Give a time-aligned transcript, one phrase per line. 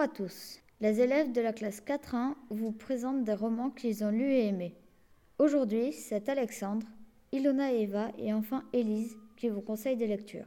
[0.00, 0.58] à tous.
[0.80, 4.74] Les élèves de la classe 4.1 vous présentent des romans qu'ils ont lus et aimés.
[5.38, 6.86] Aujourd'hui, c'est Alexandre,
[7.30, 10.46] Ilona Eva et enfin Élise qui vous conseillent des lectures.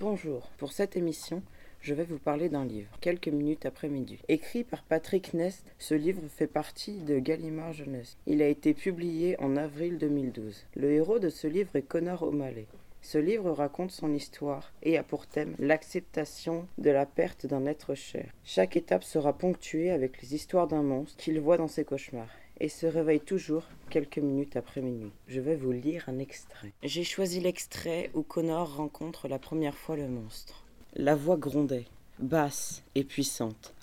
[0.00, 1.42] Bonjour, pour cette émission,
[1.80, 4.18] je vais vous parler d'un livre, Quelques minutes après midi.
[4.28, 8.16] Écrit par Patrick Nest, ce livre fait partie de Gallimard Jeunesse.
[8.26, 10.66] Il a été publié en avril 2012.
[10.74, 12.66] Le héros de ce livre est Connor O'Malley.
[13.02, 17.94] Ce livre raconte son histoire et a pour thème l'acceptation de la perte d'un être
[17.94, 18.30] cher.
[18.44, 22.28] Chaque étape sera ponctuée avec les histoires d'un monstre qu'il voit dans ses cauchemars
[22.60, 25.12] et se réveille toujours quelques minutes après minuit.
[25.26, 26.72] Je vais vous lire un extrait.
[26.82, 30.64] J'ai choisi l'extrait où Connor rencontre la première fois le monstre.
[30.94, 31.86] La voix grondait,
[32.18, 33.74] basse et puissante,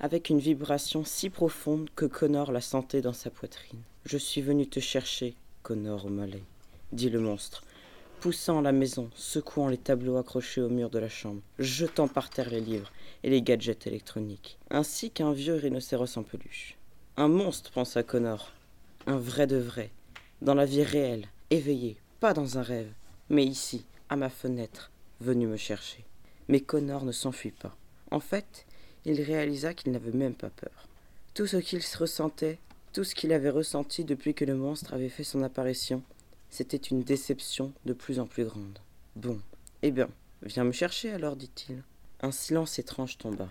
[0.00, 3.80] avec une vibration si profonde que Connor la sentait dans sa poitrine.
[4.04, 6.42] Je suis venu te chercher, Connor O'Malley,
[6.92, 7.62] dit le monstre,
[8.24, 12.48] poussant la maison, secouant les tableaux accrochés au mur de la chambre, jetant par terre
[12.48, 12.90] les livres
[13.22, 16.78] et les gadgets électroniques, ainsi qu'un vieux rhinocéros en peluche.
[17.18, 18.50] Un monstre, pensa Connor.
[19.06, 19.90] Un vrai de vrai,
[20.40, 22.90] dans la vie réelle, éveillé, pas dans un rêve,
[23.28, 26.02] mais ici, à ma fenêtre, venu me chercher.
[26.48, 27.76] Mais Connor ne s'enfuit pas.
[28.10, 28.64] En fait,
[29.04, 30.88] il réalisa qu'il n'avait même pas peur.
[31.34, 32.58] Tout ce qu'il se ressentait,
[32.94, 36.02] tout ce qu'il avait ressenti depuis que le monstre avait fait son apparition,
[36.54, 38.78] c'était une déception de plus en plus grande.
[39.16, 39.40] Bon,
[39.82, 40.08] eh bien,
[40.42, 41.82] viens me chercher alors, dit-il.
[42.20, 43.48] Un silence étrange tomba.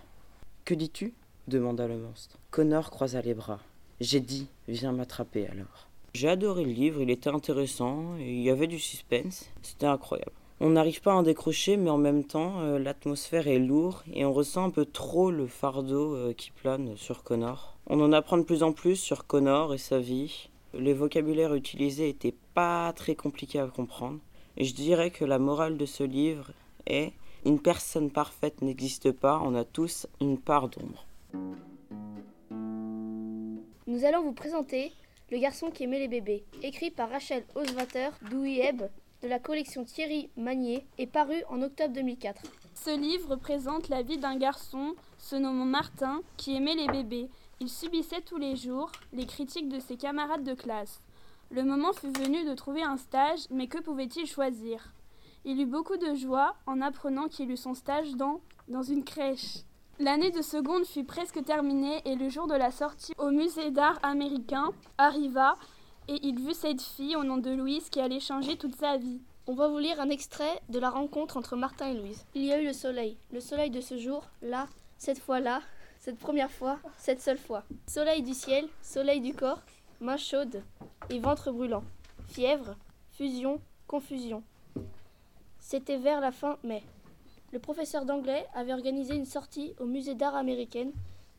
[0.63, 1.13] Que dis-tu?
[1.49, 2.37] demanda le monstre.
[2.49, 3.59] Connor croisa les bras.
[3.99, 5.89] J'ai dit, viens m'attraper alors.
[6.13, 10.31] J'ai adoré le livre, il était intéressant, il y avait du suspense, c'était incroyable.
[10.61, 14.23] On n'arrive pas à en décrocher, mais en même temps, euh, l'atmosphère est lourde et
[14.23, 17.75] on ressent un peu trop le fardeau euh, qui plane sur Connor.
[17.87, 20.47] On en apprend de plus en plus sur Connor et sa vie.
[20.73, 24.19] Les vocabulaires utilisés étaient pas très compliqués à comprendre.
[24.57, 26.51] Et je dirais que la morale de ce livre
[26.85, 27.13] est
[27.45, 31.05] une personne parfaite n'existe pas, on a tous une part d'ombre.
[33.85, 34.91] Nous allons vous présenter
[35.31, 38.83] Le garçon qui aimait les bébés, écrit par Rachel Oswater Douieb
[39.21, 42.41] de la collection Thierry Magnier et paru en octobre 2004.
[42.75, 47.29] Ce livre présente la vie d'un garçon se nommant Martin qui aimait les bébés.
[47.63, 50.99] Il subissait tous les jours les critiques de ses camarades de classe.
[51.49, 54.91] Le moment fut venu de trouver un stage, mais que pouvait-il choisir?
[55.45, 59.59] Il eut beaucoup de joie en apprenant qu'il eut son stage dans, dans une crèche.
[59.97, 63.97] L'année de seconde fut presque terminée et le jour de la sortie au musée d'art
[64.03, 65.55] américain arriva
[66.09, 69.21] et il vit cette fille au nom de Louise qui allait changer toute sa vie.
[69.47, 72.25] On va vous lire un extrait de la rencontre entre Martin et Louise.
[72.35, 75.61] Il y a eu le soleil, le soleil de ce jour, là, cette fois-là,
[76.03, 77.63] cette première fois, cette seule fois.
[77.87, 79.61] Soleil du ciel, soleil du corps,
[80.01, 80.61] main chaude
[81.09, 81.85] et ventre brûlant.
[82.27, 82.75] Fièvre,
[83.11, 84.43] fusion, confusion.
[85.59, 86.83] C'était vers la fin mai.
[87.53, 90.91] Le professeur d'anglais avait organisé une sortie au musée d'art américaine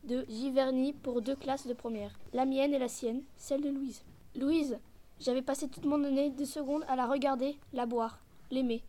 [0.05, 4.03] de Giverny pour deux classes de première, la mienne et la sienne, celle de Louise.
[4.35, 4.79] Louise,
[5.21, 8.19] j'avais passé toute mon année de seconde à la regarder, la boire,
[8.51, 8.83] l'aimer.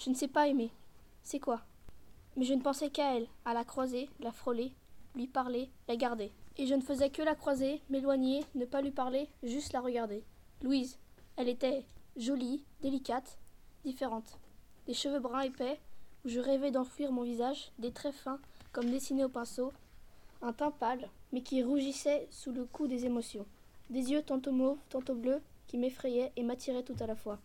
[0.00, 0.72] Je ne sais pas aimer.
[1.22, 1.60] C'est quoi?
[2.36, 4.72] Mais je ne pensais qu'à elle, à la croiser, la frôler,
[5.14, 6.32] lui parler, la garder.
[6.56, 10.24] Et je ne faisais que la croiser, m'éloigner, ne pas lui parler, juste la regarder.
[10.62, 10.98] Louise,
[11.36, 11.84] elle était
[12.16, 13.38] jolie, délicate,
[13.84, 14.38] différente.
[14.86, 15.80] Des cheveux bruns épais,
[16.24, 18.40] où je rêvais d'enfuir mon visage, des traits fins,
[18.72, 19.72] comme dessinés au pinceau,
[20.42, 23.46] un teint pâle, mais qui rougissait sous le coup des émotions,
[23.90, 27.38] des yeux tantôt mauves, tantôt bleus, qui m'effrayaient et m'attiraient tout à la fois,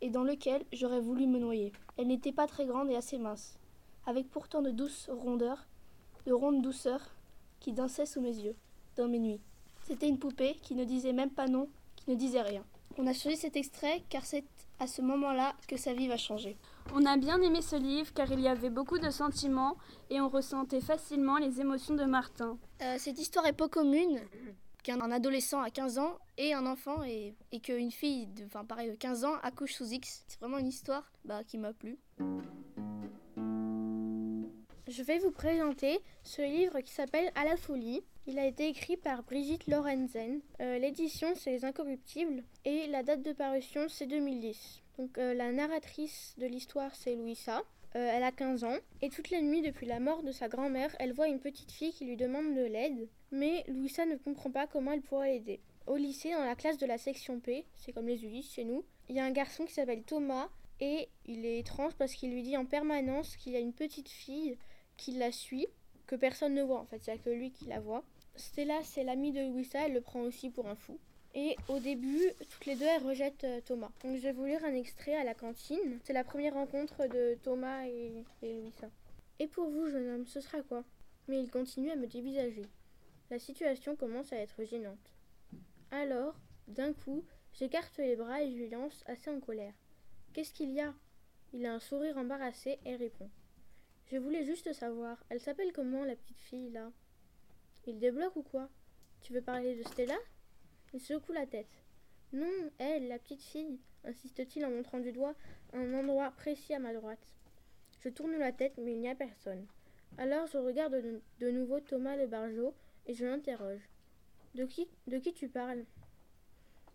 [0.00, 1.72] et dans lequel j'aurais voulu me noyer.
[1.96, 3.58] Elle n'était pas très grande et assez mince,
[4.06, 5.66] avec pourtant de douces rondeurs,
[6.26, 7.14] de rondes douceurs,
[7.60, 8.56] qui dansaient sous mes yeux,
[8.96, 9.40] dans mes nuits.
[9.86, 12.64] C'était une poupée qui ne disait même pas non, qui ne disait rien.
[12.98, 14.44] On a choisi cet extrait car c'est
[14.78, 16.56] à ce moment-là que sa vie va changer.
[16.94, 19.76] On a bien aimé ce livre car il y avait beaucoup de sentiments
[20.10, 22.58] et on ressentait facilement les émotions de Martin.
[22.82, 24.20] Euh, cette histoire est pas commune
[24.82, 28.90] qu'un adolescent à 15 ans et un enfant et, et qu'une fille de enfin, pareil,
[28.90, 30.24] de 15 ans accouche sous X.
[30.28, 31.98] C'est vraiment une histoire bah, qui m'a plu.
[34.88, 38.04] Je vais vous présenter ce livre qui s'appelle À la folie.
[38.28, 40.40] Il a été écrit par Brigitte Lorenzen.
[40.60, 42.44] Euh, L'édition, c'est Les Incorruptibles.
[42.64, 44.84] Et la date de parution, c'est 2010.
[44.96, 47.64] Donc euh, la narratrice de l'histoire, c'est Louisa.
[47.96, 48.76] Euh, elle a 15 ans.
[49.02, 51.92] Et toutes les nuits, depuis la mort de sa grand-mère, elle voit une petite fille
[51.92, 53.08] qui lui demande de l'aide.
[53.32, 55.58] Mais Louisa ne comprend pas comment elle pourra l'aider.
[55.88, 58.84] Au lycée, dans la classe de la section P, c'est comme les Ulysses chez nous,
[59.08, 60.48] il y a un garçon qui s'appelle Thomas.
[60.78, 64.10] Et il est étrange parce qu'il lui dit en permanence qu'il y a une petite
[64.10, 64.58] fille
[64.96, 65.66] qui la suit,
[66.06, 68.04] que personne ne voit en fait, il n'y a que lui qui la voit.
[68.36, 70.98] Stella, c'est l'amie de Louisa, elle le prend aussi pour un fou.
[71.34, 73.90] Et au début, toutes les deux, elles rejettent euh, Thomas.
[74.02, 75.98] Donc je vais vous lire un extrait à la cantine.
[76.04, 78.88] C'est la première rencontre de Thomas et, et Louisa.
[79.38, 80.82] Et pour vous, jeune homme, ce sera quoi?
[81.28, 82.64] Mais il continue à me dévisager.
[83.30, 85.12] La situation commence à être gênante.
[85.90, 86.34] Alors,
[86.68, 87.22] d'un coup,
[87.52, 89.74] j'écarte les bras et je lui lance assez en colère.
[90.32, 90.94] Qu'est-ce qu'il y a?
[91.52, 93.28] Il a un sourire embarrassé et répond.
[94.06, 96.92] Je voulais juste savoir, elle s'appelle comment la petite fille là?
[97.88, 98.68] Il débloque ou quoi?
[99.20, 100.16] Tu veux parler de Stella?
[100.94, 101.82] Il secoue la tête.
[102.32, 105.34] Non, elle, la petite fille, insiste-t-il en montrant du doigt
[105.72, 107.26] un endroit précis à ma droite.
[107.98, 109.66] Je tourne la tête, mais il n'y a personne.
[110.18, 111.02] Alors je regarde
[111.40, 112.74] de, nouveau Thomas le Bargeot
[113.06, 113.88] et je l'interroge.
[114.54, 115.84] De qui, de qui tu parles?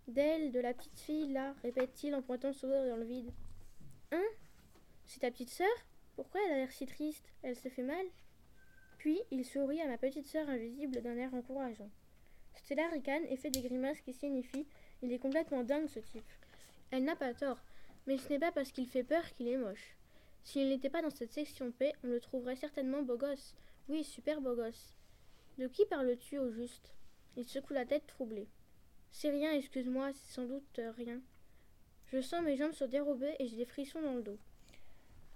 [0.07, 3.31] D'elle, de la petite fille, là, répète-t-il en pointant son doigt dans le vide.
[4.13, 4.23] Hein?
[5.05, 5.67] C'est ta petite sœur?
[6.15, 7.25] Pourquoi elle a l'air si triste?
[7.41, 8.05] Elle se fait mal?
[8.97, 11.89] Puis il sourit à ma petite sœur invisible d'un air encourageant.
[12.55, 14.67] Stella ricane et fait des grimaces qui signifient
[15.01, 16.29] il est complètement dingue ce type.
[16.91, 17.63] Elle n'a pas tort,
[18.05, 19.95] mais ce n'est pas parce qu'il fait peur qu'il est moche.
[20.43, 23.55] S'il n'était pas dans cette section P, on le trouverait certainement beau gosse.
[23.87, 24.95] Oui, super beau gosse.
[25.57, 26.93] De qui parles-tu au juste?
[27.35, 28.47] Il secoue la tête troublé.
[29.11, 31.21] C'est rien, excuse-moi, c'est sans doute rien.
[32.07, 34.39] Je sens mes jambes se dérober et j'ai des frissons dans le dos.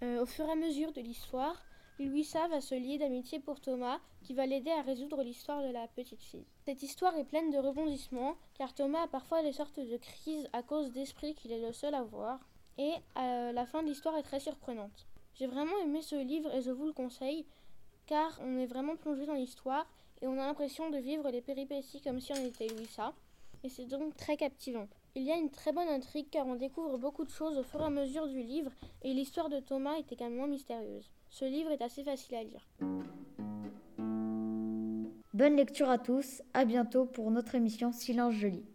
[0.04, 1.62] Euh, au fur et à mesure de l'histoire,
[2.00, 5.88] Louisa va se lier d'amitié pour Thomas, qui va l'aider à résoudre l'histoire de la
[5.88, 6.46] petite fille.
[6.66, 10.62] Cette histoire est pleine de rebondissements, car Thomas a parfois des sortes de crises à
[10.64, 12.40] cause d'esprit qu'il est le seul à voir,
[12.78, 15.08] et euh, la fin de l'histoire est très surprenante.
[15.36, 17.46] J'ai vraiment aimé ce livre et je vous le conseille,
[18.06, 19.86] car on est vraiment plongé dans l'histoire
[20.22, 23.14] et on a l'impression de vivre les péripéties comme si on était Louisa
[23.64, 24.88] et c'est donc très captivant.
[25.18, 27.80] Il y a une très bonne intrigue car on découvre beaucoup de choses au fur
[27.80, 28.72] et à mesure du livre
[29.02, 31.10] et l'histoire de Thomas est également mystérieuse.
[31.30, 32.68] Ce livre est assez facile à lire.
[35.34, 38.66] Bonne lecture à tous, à bientôt pour notre émission Silence Joli.